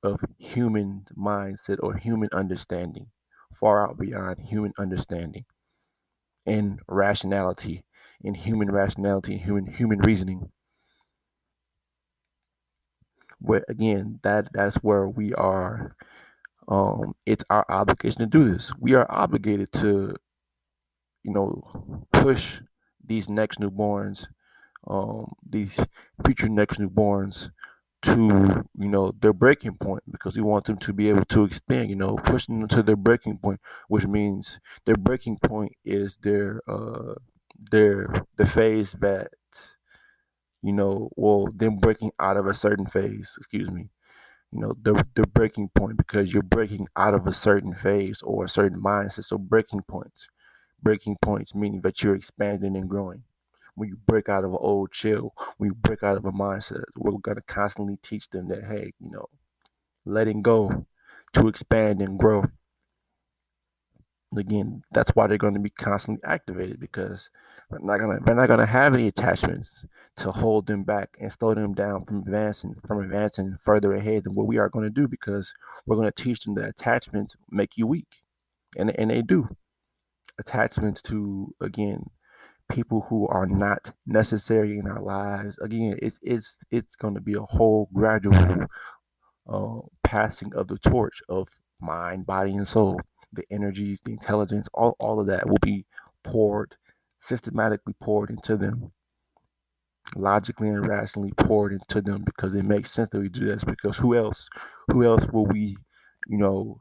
of 0.03 0.21
human 0.39 1.05
mindset 1.17 1.79
or 1.83 1.95
human 1.97 2.31
understanding, 2.33 3.09
far 3.53 3.87
out 3.87 3.99
beyond 3.99 4.41
human 4.41 4.73
understanding 4.79 5.45
and 6.47 6.81
rationality, 6.89 7.85
in 8.23 8.35
human 8.35 8.71
rationality 8.71 9.35
and 9.35 9.43
human 9.43 9.67
human 9.67 9.99
reasoning. 10.01 10.51
Where 13.39 13.65
again, 13.69 14.21
that 14.23 14.49
that's 14.53 14.77
where 14.77 15.09
we 15.09 15.33
are 15.35 15.97
um, 16.71 17.15
it's 17.27 17.45
our 17.51 17.67
obligation 17.69 18.21
to 18.21 18.27
do 18.27 18.51
this. 18.51 18.73
We 18.79 18.95
are 18.95 19.07
obligated 19.11 19.73
to, 19.75 20.15
you 21.23 21.33
know, 21.33 22.07
push 22.13 22.61
these 23.05 23.29
next 23.29 23.61
newborns, 23.61 24.27
um, 24.89 25.27
these 25.49 25.81
future 26.25 26.49
next 26.51 26.79
newborns 26.81 27.51
to, 28.03 28.65
you 28.79 28.89
know, 28.91 29.13
their 29.21 29.33
breaking 29.35 29.77
point 29.79 30.03
because 30.11 30.37
we 30.37 30.43
want 30.43 30.67
them 30.67 30.79
to 30.79 30.93
be 30.93 31.11
able 31.11 31.25
to 31.27 31.45
extend, 31.45 31.91
you 31.91 31.97
know, 31.97 32.17
pushing 32.25 32.61
them 32.61 32.69
to 32.69 32.83
their 32.83 32.97
breaking 32.97 33.39
point, 33.39 33.61
which 33.89 34.07
means 34.07 34.61
their 34.87 34.97
breaking 34.97 35.39
point 35.39 35.73
is 35.85 36.19
their 36.19 36.61
uh 36.69 37.15
their 37.73 38.09
the 38.37 38.47
phase 38.47 38.93
that 38.95 39.29
you 40.63 40.73
know, 40.73 41.11
well, 41.17 41.49
them 41.55 41.79
breaking 41.79 42.13
out 42.21 42.37
of 42.37 42.47
a 42.47 42.55
certain 42.55 42.87
phase, 42.87 43.35
excuse 43.39 43.71
me, 43.71 43.89
you 44.53 44.61
know 44.61 44.75
the 44.83 45.05
the 45.15 45.27
breaking 45.27 45.71
point 45.77 45.97
because 45.97 46.33
you're 46.33 46.43
breaking 46.43 46.89
out 46.97 47.15
of 47.15 47.27
a 47.27 47.33
certain 47.33 47.75
phase 47.75 48.23
or 48.23 48.45
a 48.45 48.49
certain 48.49 48.83
mindset. 48.83 49.25
So 49.25 49.39
breaking 49.39 49.83
points 49.83 50.29
breaking 50.83 51.17
points 51.23 51.55
meaning 51.55 51.83
that 51.83 52.03
you're 52.03 52.17
expanding 52.17 52.77
and 52.77 52.89
growing. 52.91 53.25
When 53.77 53.89
you 53.89 53.97
break 53.97 54.29
out 54.29 54.45
of 54.45 54.51
an 54.53 54.59
old 54.61 54.93
chill 54.93 55.35
when 55.59 55.71
you 55.71 55.75
break 55.75 56.03
out 56.03 56.17
of 56.19 56.27
a 56.27 56.33
mindset 56.33 56.85
we're 56.97 57.13
going 57.13 57.37
to 57.37 57.43
constantly 57.43 57.99
teach 58.03 58.29
them 58.31 58.49
that 58.49 58.65
hey 58.65 58.93
you 59.01 59.11
know 59.11 59.27
letting 60.05 60.43
go 60.43 60.87
to 61.35 61.49
expand 61.49 62.03
and 62.03 62.19
grow 62.19 62.45
again 64.37 64.83
that's 64.93 65.11
why 65.11 65.27
they're 65.27 65.39
going 65.39 65.55
to 65.55 65.61
be 65.61 65.71
constantly 65.71 66.23
activated 66.25 66.79
because 66.79 67.31
we're 67.71 67.79
not 67.81 67.99
going 67.99 68.17
to 68.17 68.25
they're 68.25 68.35
not 68.35 68.47
going 68.47 68.61
to 68.61 68.67
have 68.67 68.95
any 68.95 69.09
attachments 69.09 69.85
to 70.17 70.31
hold 70.31 70.67
them 70.67 70.85
back 70.85 71.17
and 71.21 71.33
slow 71.33 71.55
them 71.55 71.75
down 71.75 72.05
from 72.05 72.19
advancing 72.19 72.75
from 72.87 73.01
advancing 73.01 73.57
further 73.61 73.93
ahead 73.93 74.25
than 74.25 74.35
what 74.35 74.47
we 74.47 74.59
are 74.59 74.69
going 74.69 74.85
to 74.85 74.91
do 74.91 75.09
because 75.09 75.55
we're 75.87 75.97
going 75.97 76.11
to 76.11 76.23
teach 76.23 76.45
them 76.45 76.55
that 76.55 76.69
attachments 76.69 77.37
make 77.51 77.77
you 77.77 77.87
weak. 77.87 78.09
And 78.77 78.97
and 78.99 79.11
they 79.11 79.23
do. 79.23 79.49
Attachments 80.39 81.03
to 81.03 81.55
again 81.61 82.11
people 82.71 83.07
who 83.09 83.27
are 83.27 83.47
not 83.47 83.93
necessary 84.07 84.79
in 84.79 84.87
our 84.87 85.03
lives. 85.03 85.59
Again 85.59 85.97
it's 86.01 86.19
it's 86.23 86.59
it's 86.71 86.97
going 86.97 87.15
to 87.15 87.21
be 87.21 87.35
a 87.35 87.43
whole 87.43 87.89
gradual 87.93 88.67
uh, 89.49 89.81
passing 90.05 90.55
of 90.55 90.69
the 90.69 90.79
torch 90.79 91.21
of 91.29 91.49
mind 91.81 92.27
body 92.27 92.53
and 92.53 92.67
soul 92.69 93.01
the 93.33 93.45
energies 93.51 94.01
the 94.03 94.13
intelligence 94.13 94.69
all, 94.75 94.97
all 95.01 95.21
of 95.21 95.27
that 95.27 95.49
will 95.49 95.59
be 95.63 95.87
poured 96.25 96.77
systematically 97.19 97.95
poured 98.01 98.31
into 98.31 98.57
them. 98.57 98.93
Logically 100.17 100.69
and 100.69 100.87
rationally 100.89 101.33
poured 101.39 101.73
into 101.73 102.01
them 102.01 102.23
because 102.25 102.55
it 102.55 102.65
makes 102.65 102.91
sense 102.91 103.11
that 103.11 103.21
we 103.21 103.29
do 103.29 103.45
this 103.45 103.63
because 103.65 103.97
who 103.99 104.17
else 104.17 104.49
who 104.89 105.05
else 105.05 105.25
will 105.33 105.47
we 105.47 105.77
you 106.27 106.39
know 106.39 106.81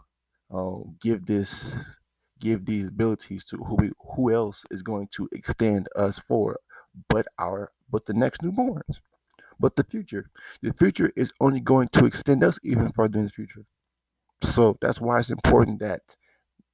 um, 0.51 0.97
give 1.01 1.25
this 1.27 1.97
give 2.39 2.65
these 2.65 2.87
abilities 2.87 3.45
to? 3.45 3.57
Who 3.57 3.75
we 3.75 3.91
who 4.15 4.33
else 4.33 4.65
is 4.71 4.81
going 4.81 5.09
to 5.13 5.29
extend 5.31 5.87
us 5.95 6.17
for 6.19 6.59
but 7.09 7.27
our 7.37 7.71
but 7.91 8.05
the 8.07 8.13
next 8.13 8.41
newborns? 8.41 9.01
But 9.59 9.75
the 9.75 9.83
future 9.85 10.31
the 10.61 10.73
future 10.73 11.11
is 11.15 11.33
only 11.39 11.59
going 11.61 11.89
to 11.89 12.05
extend 12.05 12.43
us 12.43 12.59
even 12.63 12.91
further 12.91 13.19
in 13.19 13.25
the 13.25 13.31
future. 13.31 13.65
So 14.41 14.77
that's 14.81 15.01
why 15.01 15.19
it's 15.19 15.29
important 15.31 15.79
that 15.79 16.15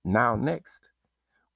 now 0.05 0.35
next 0.35 0.91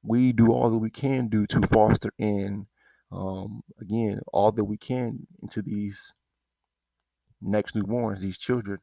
we 0.04 0.32
do 0.32 0.52
all 0.52 0.70
that 0.70 0.78
we 0.80 0.90
can 0.90 1.28
do 1.28 1.46
to 1.46 1.62
foster 1.68 2.12
in 2.18 2.66
um, 3.12 3.62
again 3.82 4.20
all 4.34 4.52
that 4.52 4.66
we 4.66 4.78
can 4.78 5.28
into 5.42 5.62
these 5.62 6.14
next 7.42 7.76
newborns 7.76 8.20
these 8.20 8.38
children 8.38 8.80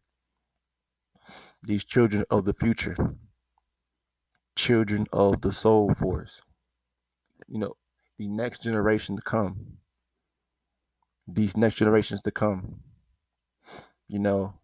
these 1.63 1.85
children 1.85 2.25
of 2.31 2.45
the 2.45 2.55
future 2.55 2.97
children 4.57 5.07
of 5.13 5.41
the 5.43 5.53
soul 5.53 5.93
force 5.95 6.43
you 7.49 7.59
know 7.59 7.75
the 8.19 8.29
next 8.29 8.63
generation 8.63 9.17
to 9.17 9.23
come 9.23 9.79
these 11.29 11.57
next 11.57 11.77
generations 11.77 12.21
to 12.23 12.31
come 12.31 12.81
you 14.09 14.19
know 14.19 14.55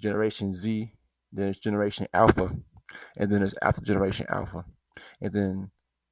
generation 0.00 0.54
z 0.54 0.92
then 1.32 1.48
it's 1.48 1.58
generation 1.58 2.06
alpha 2.14 2.56
and 3.16 3.30
then 3.30 3.40
there's 3.40 3.54
after 3.62 3.82
generation 3.82 4.26
alpha 4.28 4.64
and 5.20 5.32
then 5.32 5.70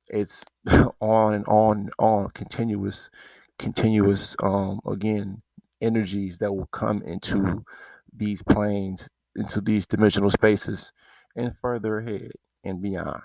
it's 0.08 0.44
on 1.00 1.34
and 1.34 1.44
on 1.46 1.78
and 1.78 1.90
on 1.98 2.30
continuous 2.30 3.10
continuous 3.58 4.36
um 4.42 4.80
again 4.86 5.42
energies 5.80 6.38
that 6.38 6.52
will 6.52 6.66
come 6.66 7.02
into 7.02 7.64
these 8.12 8.42
planes 8.42 9.08
into 9.36 9.60
these 9.60 9.86
dimensional 9.86 10.30
spaces 10.30 10.92
and 11.36 11.56
further 11.56 11.98
ahead 11.98 12.32
and 12.64 12.82
beyond. 12.82 13.22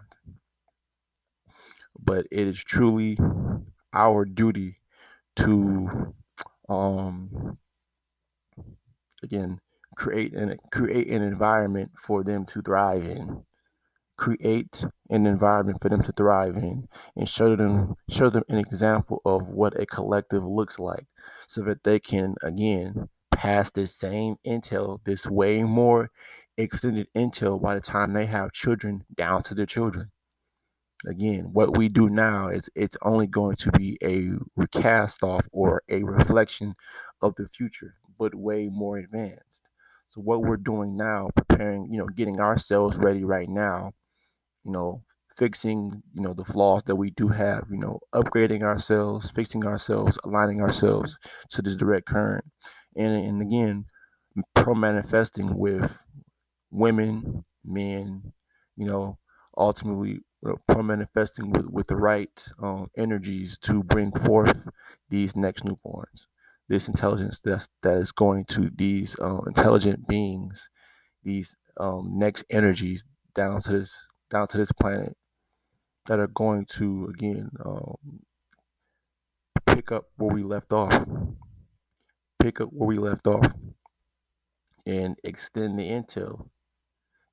But 1.99 2.27
it 2.31 2.47
is 2.47 2.63
truly 2.63 3.17
our 3.93 4.25
duty 4.25 4.79
to 5.37 6.13
um 6.69 7.57
again 9.23 9.59
create 9.95 10.33
an 10.33 10.57
create 10.71 11.07
an 11.07 11.21
environment 11.21 11.91
for 11.97 12.23
them 12.23 12.45
to 12.45 12.61
thrive 12.61 13.03
in. 13.03 13.43
Create 14.17 14.85
an 15.09 15.25
environment 15.25 15.79
for 15.81 15.89
them 15.89 16.01
to 16.03 16.11
thrive 16.11 16.55
in 16.55 16.87
and 17.15 17.27
show 17.27 17.55
them 17.55 17.95
show 18.09 18.29
them 18.29 18.43
an 18.47 18.57
example 18.57 19.21
of 19.25 19.47
what 19.47 19.79
a 19.79 19.85
collective 19.85 20.43
looks 20.43 20.79
like 20.79 21.07
so 21.47 21.61
that 21.63 21.83
they 21.83 21.99
can 21.99 22.35
again 22.41 23.09
pass 23.31 23.71
this 23.71 23.93
same 23.93 24.35
intel 24.47 25.03
this 25.03 25.27
way 25.27 25.63
more 25.63 26.11
extended 26.57 27.07
intel 27.13 27.61
by 27.61 27.75
the 27.75 27.81
time 27.81 28.13
they 28.13 28.25
have 28.25 28.53
children 28.53 29.03
down 29.17 29.43
to 29.43 29.53
their 29.53 29.65
children. 29.65 30.11
Again 31.05 31.49
what 31.51 31.77
we 31.77 31.89
do 31.89 32.09
now 32.09 32.47
is 32.47 32.69
it's 32.73 32.97
only 33.01 33.27
going 33.27 33.57
to 33.57 33.71
be 33.71 33.97
a 34.01 34.31
recast 34.55 35.23
off 35.23 35.45
or 35.51 35.83
a 35.89 36.03
reflection 36.03 36.75
of 37.21 37.35
the 37.35 37.49
future 37.49 37.95
but 38.17 38.33
way 38.33 38.69
more 38.71 38.97
advanced 38.97 39.63
so 40.15 40.21
what 40.21 40.41
we're 40.41 40.57
doing 40.57 40.95
now 40.95 41.29
preparing 41.35 41.91
you 41.91 41.99
know 41.99 42.07
getting 42.07 42.39
ourselves 42.39 42.97
ready 42.97 43.23
right 43.23 43.49
now 43.49 43.91
you 44.63 44.71
know 44.71 45.03
fixing 45.37 46.01
you 46.13 46.21
know 46.21 46.33
the 46.33 46.45
flaws 46.45 46.83
that 46.83 46.95
we 46.95 47.11
do 47.11 47.27
have 47.27 47.65
you 47.69 47.77
know 47.77 47.99
upgrading 48.13 48.63
ourselves 48.63 49.29
fixing 49.31 49.65
ourselves 49.65 50.17
aligning 50.23 50.61
ourselves 50.61 51.17
to 51.49 51.61
this 51.61 51.75
direct 51.75 52.07
current. 52.07 52.45
And 52.95 53.13
and 53.13 53.41
again 53.41 53.85
pro 54.53 54.73
manifesting 54.73 55.57
with 55.57 56.05
women 56.71 57.43
men 57.63 58.31
you 58.77 58.85
know 58.85 59.17
ultimately 59.57 60.21
pro 60.67 60.81
manifesting 60.81 61.51
with 61.51 61.67
with 61.67 61.87
the 61.87 61.95
right 61.95 62.47
um, 62.61 62.87
energies 62.97 63.57
to 63.57 63.83
bring 63.83 64.11
forth 64.11 64.67
these 65.09 65.35
next 65.35 65.65
newborns 65.65 66.27
this 66.67 66.87
intelligence 66.87 67.39
that's 67.43 67.69
that 67.83 67.97
is 67.97 68.11
going 68.11 68.45
to 68.45 68.69
these 68.75 69.15
um, 69.21 69.41
intelligent 69.47 70.07
beings 70.07 70.69
these 71.23 71.55
um, 71.79 72.11
next 72.17 72.43
energies 72.49 73.05
down 73.33 73.61
to 73.61 73.71
this 73.71 73.93
down 74.29 74.47
to 74.47 74.57
this 74.57 74.71
planet 74.71 75.15
that 76.07 76.19
are 76.19 76.27
going 76.27 76.65
to 76.65 77.11
again 77.13 77.49
um, 77.63 77.95
pick 79.65 79.91
up 79.91 80.05
where 80.17 80.33
we 80.33 80.43
left 80.43 80.71
off 80.71 81.05
pick 82.39 82.61
up 82.61 82.69
where 82.71 82.87
we 82.87 82.97
left 82.97 83.27
off 83.27 83.53
and 84.85 85.15
extend 85.23 85.79
the 85.79 85.89
intel 85.89 86.47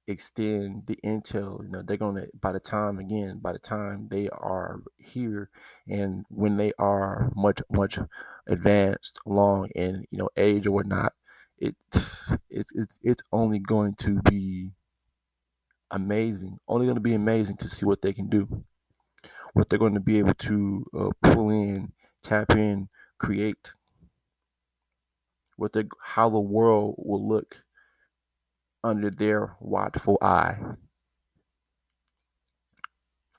extend 0.09 0.83
the 0.87 0.99
intel 1.05 1.63
you 1.63 1.69
know 1.71 1.83
they're 1.87 1.97
to 1.97 2.27
by 2.41 2.51
the 2.51 2.59
time 2.59 2.99
again 2.99 3.39
by 3.41 3.53
the 3.53 3.59
time 3.59 4.09
they 4.11 4.29
are 4.31 4.81
here 4.99 5.49
and 5.89 6.25
when 6.29 6.57
they 6.57 6.73
are 6.79 7.31
much 7.37 7.63
much 7.71 7.99
advanced 8.47 9.21
along 9.27 9.69
in 9.75 10.05
you 10.11 10.19
know 10.19 10.29
age 10.37 10.67
or 10.67 10.73
whatnot 10.73 11.13
it 11.59 11.77
it's 12.51 12.71
it's, 12.75 12.99
it's 13.03 13.23
only 13.33 13.59
going 13.59 13.95
to 13.95 14.21
be 14.23 14.71
amazing 15.91 16.59
only 16.69 16.87
going 16.87 16.97
to 16.97 17.01
be 17.01 17.15
amazing 17.15 17.57
to 17.57 17.69
see 17.69 17.85
what 17.85 18.03
they 18.03 18.13
can 18.13 18.29
do 18.29 18.65
what 19.53 19.69
they're 19.69 19.79
going 19.79 19.95
to 19.95 20.01
be 20.01 20.19
able 20.19 20.35
to 20.35 20.85
uh, 20.99 21.11
pull 21.23 21.51
in 21.51 21.93
tap 22.23 22.51
in 22.57 22.89
create 23.19 23.73
what 25.57 25.73
they 25.73 25.85
how 26.01 26.29
the 26.29 26.41
world 26.41 26.95
will 26.99 27.29
look 27.29 27.63
under 28.85 29.11
their 29.11 29.57
watchful 29.61 30.19
eye. 30.21 30.57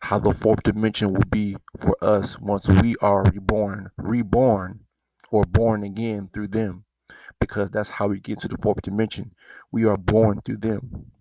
How 0.01 0.19
the 0.19 0.33
fourth 0.33 0.63
dimension 0.63 1.13
will 1.13 1.23
be 1.29 1.55
for 1.77 1.95
us 2.01 2.39
once 2.39 2.67
we 2.67 2.95
are 3.01 3.23
reborn 3.23 3.91
reborn 3.97 4.81
or 5.33 5.45
born 5.45 5.83
again 5.83 6.29
through 6.31 6.47
them 6.47 6.85
because 7.41 7.71
that's 7.71 7.89
how 7.89 8.07
we 8.07 8.19
get 8.19 8.39
to 8.39 8.47
the 8.47 8.57
fourth 8.59 8.83
dimension. 8.83 9.33
We 9.71 9.83
are 9.83 9.97
born 9.97 10.41
through 10.45 10.57
them. 10.57 11.11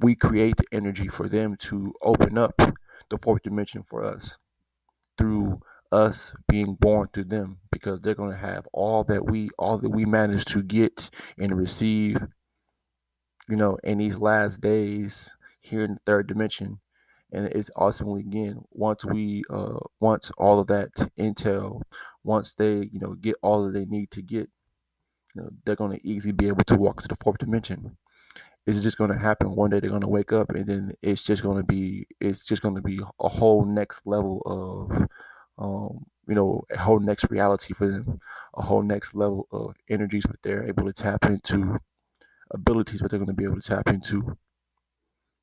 We 0.00 0.14
create 0.14 0.58
the 0.58 0.66
energy 0.70 1.08
for 1.08 1.28
them 1.30 1.56
to 1.60 1.94
open 2.02 2.36
up 2.36 2.54
the 3.08 3.18
fourth 3.22 3.42
dimension 3.42 3.82
for 3.82 4.04
us 4.04 4.36
through 5.16 5.60
us 5.90 6.34
being 6.46 6.74
born 6.74 7.08
through 7.12 7.24
them 7.24 7.58
because 7.70 8.00
they're 8.00 8.14
going 8.14 8.30
to 8.32 8.36
have 8.36 8.66
all 8.72 9.04
that 9.04 9.24
we 9.26 9.50
all 9.58 9.78
that 9.78 9.90
we 9.90 10.04
managed 10.04 10.48
to 10.48 10.62
get 10.62 11.10
and 11.38 11.56
receive 11.56 12.18
you 13.48 13.56
know 13.56 13.76
in 13.84 13.98
these 13.98 14.18
last 14.18 14.62
days 14.62 15.36
here 15.60 15.84
in 15.84 15.94
the 15.94 16.00
third 16.06 16.26
dimension 16.26 16.80
and 17.32 17.46
it's 17.46 17.70
ultimately 17.76 18.20
again 18.20 18.62
once 18.70 19.04
we 19.04 19.42
uh 19.50 19.78
once 20.00 20.30
all 20.38 20.60
of 20.60 20.66
that 20.68 20.92
intel 21.18 21.80
once 22.22 22.54
they 22.54 22.88
you 22.92 23.00
know 23.00 23.14
get 23.14 23.34
all 23.42 23.64
that 23.64 23.72
they 23.72 23.86
need 23.86 24.10
to 24.10 24.22
get 24.22 24.48
you 25.34 25.42
know 25.42 25.50
they're 25.64 25.76
going 25.76 25.92
to 25.98 26.06
easily 26.06 26.32
be 26.32 26.48
able 26.48 26.64
to 26.64 26.76
walk 26.76 27.02
to 27.02 27.08
the 27.08 27.16
fourth 27.16 27.38
dimension. 27.38 27.96
It's 28.66 28.82
just 28.82 28.96
going 28.96 29.10
to 29.10 29.18
happen. 29.18 29.56
One 29.56 29.70
day 29.70 29.80
they're 29.80 29.90
going 29.90 30.02
to 30.02 30.08
wake 30.08 30.32
up 30.32 30.50
and 30.50 30.66
then 30.66 30.92
it's 31.02 31.24
just 31.24 31.42
going 31.42 31.56
to 31.56 31.64
be 31.64 32.06
it's 32.20 32.44
just 32.44 32.62
going 32.62 32.76
to 32.76 32.82
be 32.82 33.00
a 33.20 33.28
whole 33.28 33.64
next 33.64 34.02
level 34.06 34.40
of 34.46 35.08
um 35.58 36.06
you 36.28 36.34
know 36.34 36.62
a 36.70 36.78
whole 36.78 37.00
next 37.00 37.26
reality 37.30 37.74
for 37.74 37.88
them. 37.88 38.20
A 38.54 38.62
whole 38.62 38.82
next 38.82 39.14
level 39.14 39.48
of 39.50 39.74
energies 39.88 40.24
that 40.24 40.42
they're 40.42 40.64
able 40.64 40.84
to 40.84 40.92
tap 40.92 41.24
into 41.24 41.78
abilities 42.52 43.00
that 43.00 43.10
they're 43.10 43.18
going 43.18 43.28
to 43.28 43.34
be 43.34 43.44
able 43.44 43.60
to 43.60 43.68
tap 43.68 43.88
into 43.88 44.36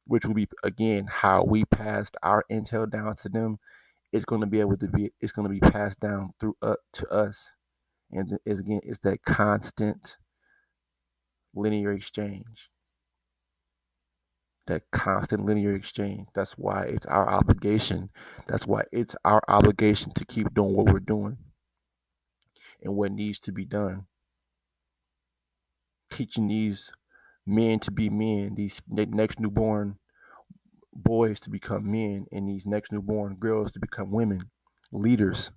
which 0.10 0.26
will 0.26 0.34
be 0.34 0.50
again 0.64 1.08
how 1.10 1.44
we 1.46 1.64
passed 1.66 2.18
our 2.24 2.44
intel 2.52 2.90
down 2.90 3.16
to 3.16 3.30
them 3.30 3.60
it's 4.12 4.26
going 4.26 4.42
to 4.42 4.48
be 4.48 4.60
able 4.60 4.78
to 4.78 4.88
be 4.88 5.12
it's 5.20 5.32
going 5.32 5.48
to 5.48 5.54
be 5.54 5.60
passed 5.60 6.00
down 6.00 6.34
through 6.40 6.56
uh, 6.62 6.76
to 6.94 7.08
us. 7.10 7.56
And 8.12 8.40
it's 8.46 8.60
again 8.60 8.82
it's 8.84 9.00
that 9.00 9.24
constant 9.24 10.18
linear 11.54 11.92
exchange. 11.92 12.70
That 14.68 14.84
constant 14.92 15.46
linear 15.46 15.76
exchange. 15.76 16.28
That's 16.34 16.54
why 16.54 16.84
it's 16.84 17.06
our 17.06 17.28
obligation. 17.28 18.10
That's 18.48 18.68
why 18.68 18.84
it's 18.92 19.16
our 19.26 19.42
obligation 19.48 20.12
to 20.14 20.26
keep 20.26 20.54
doing 20.54 20.76
what 20.76 20.92
we're 20.92 21.00
doing 21.00 21.38
and 22.82 22.96
what 22.96 23.12
needs 23.12 23.40
to 23.42 23.52
be 23.52 23.66
done. 23.66 24.06
Teaching 26.12 26.48
these 26.48 26.92
men 27.50 27.80
to 27.80 27.92
be 27.92 28.10
men 28.10 28.56
these 28.56 28.82
next 28.88 29.40
newborn 29.40 29.98
boys 30.94 31.40
to 31.42 31.50
become 31.50 31.92
men 31.92 32.26
and 32.32 32.48
these 32.48 32.66
next 32.66 32.92
newborn 32.92 33.36
girls 33.36 33.72
to 33.72 33.80
become 33.80 34.12
women. 34.12 34.52
Leaders 34.92 35.52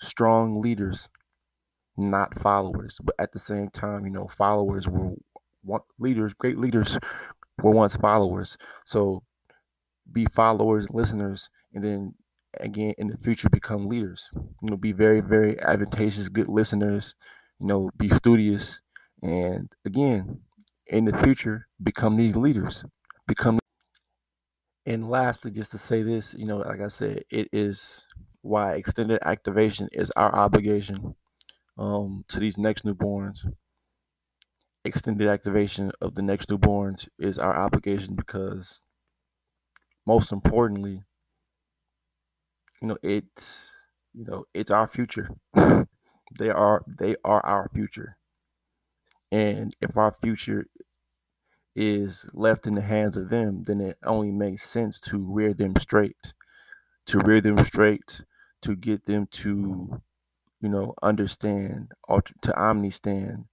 strong 0.00 0.60
leaders 0.60 1.08
not 1.96 2.38
followers. 2.38 2.98
But 3.02 3.16
at 3.18 3.32
the 3.32 3.38
same 3.38 3.70
time 3.70 4.04
you 4.04 4.12
know 4.12 4.26
followers 4.28 4.88
were 4.88 5.14
leaders 5.98 6.34
great 6.34 6.58
leaders 6.58 6.98
were 7.62 7.72
once 7.72 7.96
followers. 7.96 8.56
So 8.86 9.24
be 10.10 10.26
followers 10.26 10.90
listeners 10.90 11.50
and 11.74 11.84
then 11.84 12.14
again 12.60 12.94
in 12.98 13.08
the 13.08 13.18
future 13.18 13.48
become 13.50 13.88
leaders. 13.88 14.30
You 14.34 14.70
know 14.70 14.76
be 14.76 14.92
very 14.92 15.20
very 15.20 15.60
advantageous 15.60 16.28
good 16.28 16.48
listeners 16.48 17.14
you 17.60 17.66
know 17.66 17.90
be 17.96 18.08
studious. 18.08 18.80
And 19.22 19.72
again 19.84 20.42
in 20.88 21.04
the 21.04 21.16
future 21.18 21.68
become 21.82 22.16
these 22.16 22.36
leaders 22.36 22.84
become 23.26 23.58
and 24.86 25.08
lastly 25.08 25.50
just 25.50 25.70
to 25.70 25.78
say 25.78 26.02
this 26.02 26.34
you 26.34 26.46
know 26.46 26.58
like 26.58 26.80
i 26.80 26.88
said 26.88 27.22
it 27.30 27.48
is 27.52 28.06
why 28.42 28.74
extended 28.74 29.18
activation 29.24 29.88
is 29.92 30.10
our 30.16 30.34
obligation 30.34 31.14
um, 31.78 32.24
to 32.28 32.40
these 32.40 32.58
next 32.58 32.84
newborns. 32.84 33.46
Extended 34.84 35.28
activation 35.28 35.92
of 36.00 36.16
the 36.16 36.22
next 36.22 36.48
newborns 36.48 37.08
is 37.16 37.38
our 37.38 37.54
obligation 37.54 38.16
because 38.16 38.82
most 40.06 40.32
importantly 40.32 41.04
you 42.80 42.88
know 42.88 42.98
it's 43.02 43.76
you 44.12 44.24
know 44.24 44.44
it's 44.54 44.70
our 44.70 44.86
future. 44.86 45.28
They 46.38 46.50
are 46.50 46.84
they 46.86 47.16
are 47.24 47.44
our 47.44 47.70
future. 47.74 48.18
And 49.32 49.74
if 49.80 49.96
our 49.96 50.12
future 50.12 50.66
is 51.80 52.28
left 52.34 52.66
in 52.66 52.74
the 52.74 52.80
hands 52.80 53.16
of 53.16 53.28
them 53.30 53.62
then 53.66 53.80
it 53.80 53.96
only 54.04 54.32
makes 54.32 54.68
sense 54.68 55.00
to 55.00 55.18
rear 55.18 55.54
them 55.54 55.74
straight 55.76 56.34
to 57.06 57.18
rear 57.20 57.40
them 57.40 57.62
straight 57.62 58.22
to 58.60 58.74
get 58.74 59.06
them 59.06 59.26
to 59.30 60.02
you 60.60 60.68
know 60.68 60.94
understand 61.02 61.92
or 62.08 62.20
to 62.42 62.52
omnistand 62.52 63.44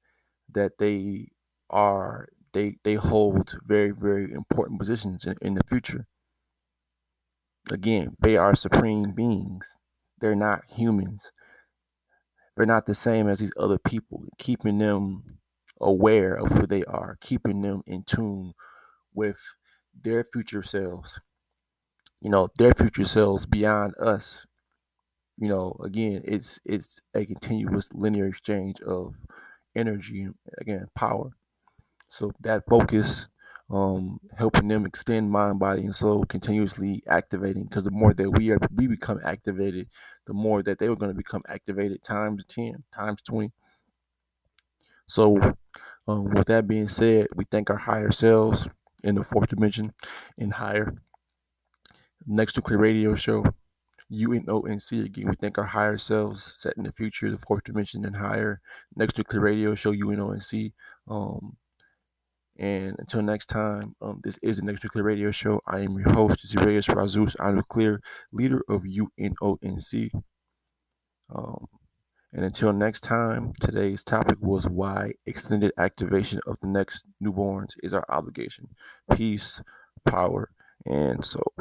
that 0.52 0.78
they 0.80 1.30
are 1.70 2.28
they 2.54 2.78
they 2.84 2.96
hold 2.96 3.58
very 3.66 3.92
very 3.92 4.32
important 4.32 4.80
positions 4.80 5.26
in, 5.26 5.36
in 5.42 5.54
the 5.54 5.64
future. 5.68 6.08
Again 7.70 8.16
they 8.20 8.38
are 8.38 8.56
supreme 8.56 9.12
beings. 9.14 9.78
They're 10.20 10.36
not 10.36 10.64
humans. 10.76 11.32
They're 12.56 12.66
not 12.66 12.86
the 12.86 12.96
same 12.96 13.28
as 13.28 13.40
these 13.40 13.52
other 13.58 13.78
people. 13.78 14.24
Keeping 14.40 14.78
them 14.78 15.40
aware 15.82 16.34
of 16.36 16.52
who 16.52 16.68
they 16.68 16.84
are, 16.86 17.18
keeping 17.22 17.62
them 17.62 17.82
in 17.86 18.04
tune 18.04 18.54
with 19.14 19.40
their 20.04 20.24
future 20.24 20.64
selves. 20.64 21.20
You 22.22 22.30
know, 22.30 22.50
their 22.58 22.74
future 22.74 23.06
selves 23.06 23.46
beyond 23.46 23.94
us. 24.00 24.46
You 25.38 25.50
know, 25.50 25.76
again, 25.84 26.22
it's 26.26 26.60
it's 26.66 27.02
a 27.14 27.26
continuous 27.26 27.90
linear 27.94 28.28
exchange 28.28 28.82
of 28.82 29.16
energy, 29.76 30.28
again, 30.60 30.88
power. 30.96 31.32
So 32.10 32.32
that 32.42 32.64
focus, 32.70 33.28
um, 33.70 34.20
helping 34.38 34.68
them 34.70 34.86
extend 34.86 35.32
mind, 35.32 35.60
body, 35.60 35.82
and 35.82 35.96
soul, 35.96 36.26
continuously 36.26 37.04
activating. 37.08 37.66
Because 37.66 37.84
the 37.84 37.92
more 37.92 38.14
that 38.14 38.32
we 38.32 38.52
are, 38.52 38.60
we 38.76 38.88
become 38.88 39.20
activated, 39.24 39.90
the 40.28 40.34
more 40.34 40.64
that 40.64 40.80
they 40.80 40.90
were 40.90 40.96
going 40.96 41.12
to 41.12 41.18
become 41.18 41.44
activated 41.50 42.04
times 42.04 42.46
ten, 42.48 42.84
times 42.96 43.22
twenty. 43.22 43.52
So, 45.06 45.38
um, 46.08 46.26
with 46.26 46.48
that 46.48 46.68
being 46.68 46.90
said, 46.90 47.28
we 47.36 47.46
thank 47.46 47.70
our 47.70 47.78
higher 47.78 48.12
selves 48.12 48.68
in 49.04 49.16
the 49.16 49.24
fourth 49.24 49.50
dimension 49.50 49.94
and 50.38 50.54
higher. 50.54 50.94
Next 52.28 52.58
nuclear 52.58 52.80
radio 52.80 53.16
show, 53.16 53.46
UNONC 54.12 55.06
again. 55.06 55.30
We 55.30 55.36
thank 55.36 55.58
our 55.58 55.66
higher 55.66 55.98
selves 55.98 56.44
set 56.58 56.78
in 56.78 56.84
the 56.84 56.92
future, 56.92 57.30
the 57.32 57.38
fourth 57.38 57.64
dimension 57.64 58.06
and 58.06 58.16
higher. 58.16 58.62
Next 58.96 59.18
nuclear 59.18 59.42
radio 59.42 59.76
show, 59.76 59.94
UNONC. 59.94 60.74
Um, 61.08 61.58
and 62.58 62.96
until 63.00 63.22
next 63.22 63.48
time, 63.48 63.96
um, 64.02 64.22
this 64.24 64.38
is 64.42 64.58
the 64.58 64.64
Next 64.64 64.84
Nuclear 64.84 65.04
Radio 65.04 65.30
Show. 65.30 65.62
I 65.68 65.82
am 65.82 66.00
your 66.00 66.12
host, 66.12 66.40
Zireus 66.46 66.88
Razus 66.88 67.68
clear 67.68 68.02
leader 68.32 68.62
of 68.70 68.84
UNONC. 68.84 70.12
Um, 71.34 71.66
and 72.36 72.44
until 72.44 72.74
next 72.74 73.00
time, 73.00 73.54
today's 73.62 74.04
topic 74.04 74.38
was 74.42 74.68
why 74.68 75.14
extended 75.26 75.72
activation 75.78 76.42
of 76.46 76.60
the 76.60 76.68
next 76.68 77.06
newborns 77.24 77.76
is 77.82 77.94
our 77.94 78.04
obligation. 78.10 78.68
Peace, 79.16 79.62
power, 80.04 80.52
and 80.86 81.24
soul. 81.24 81.54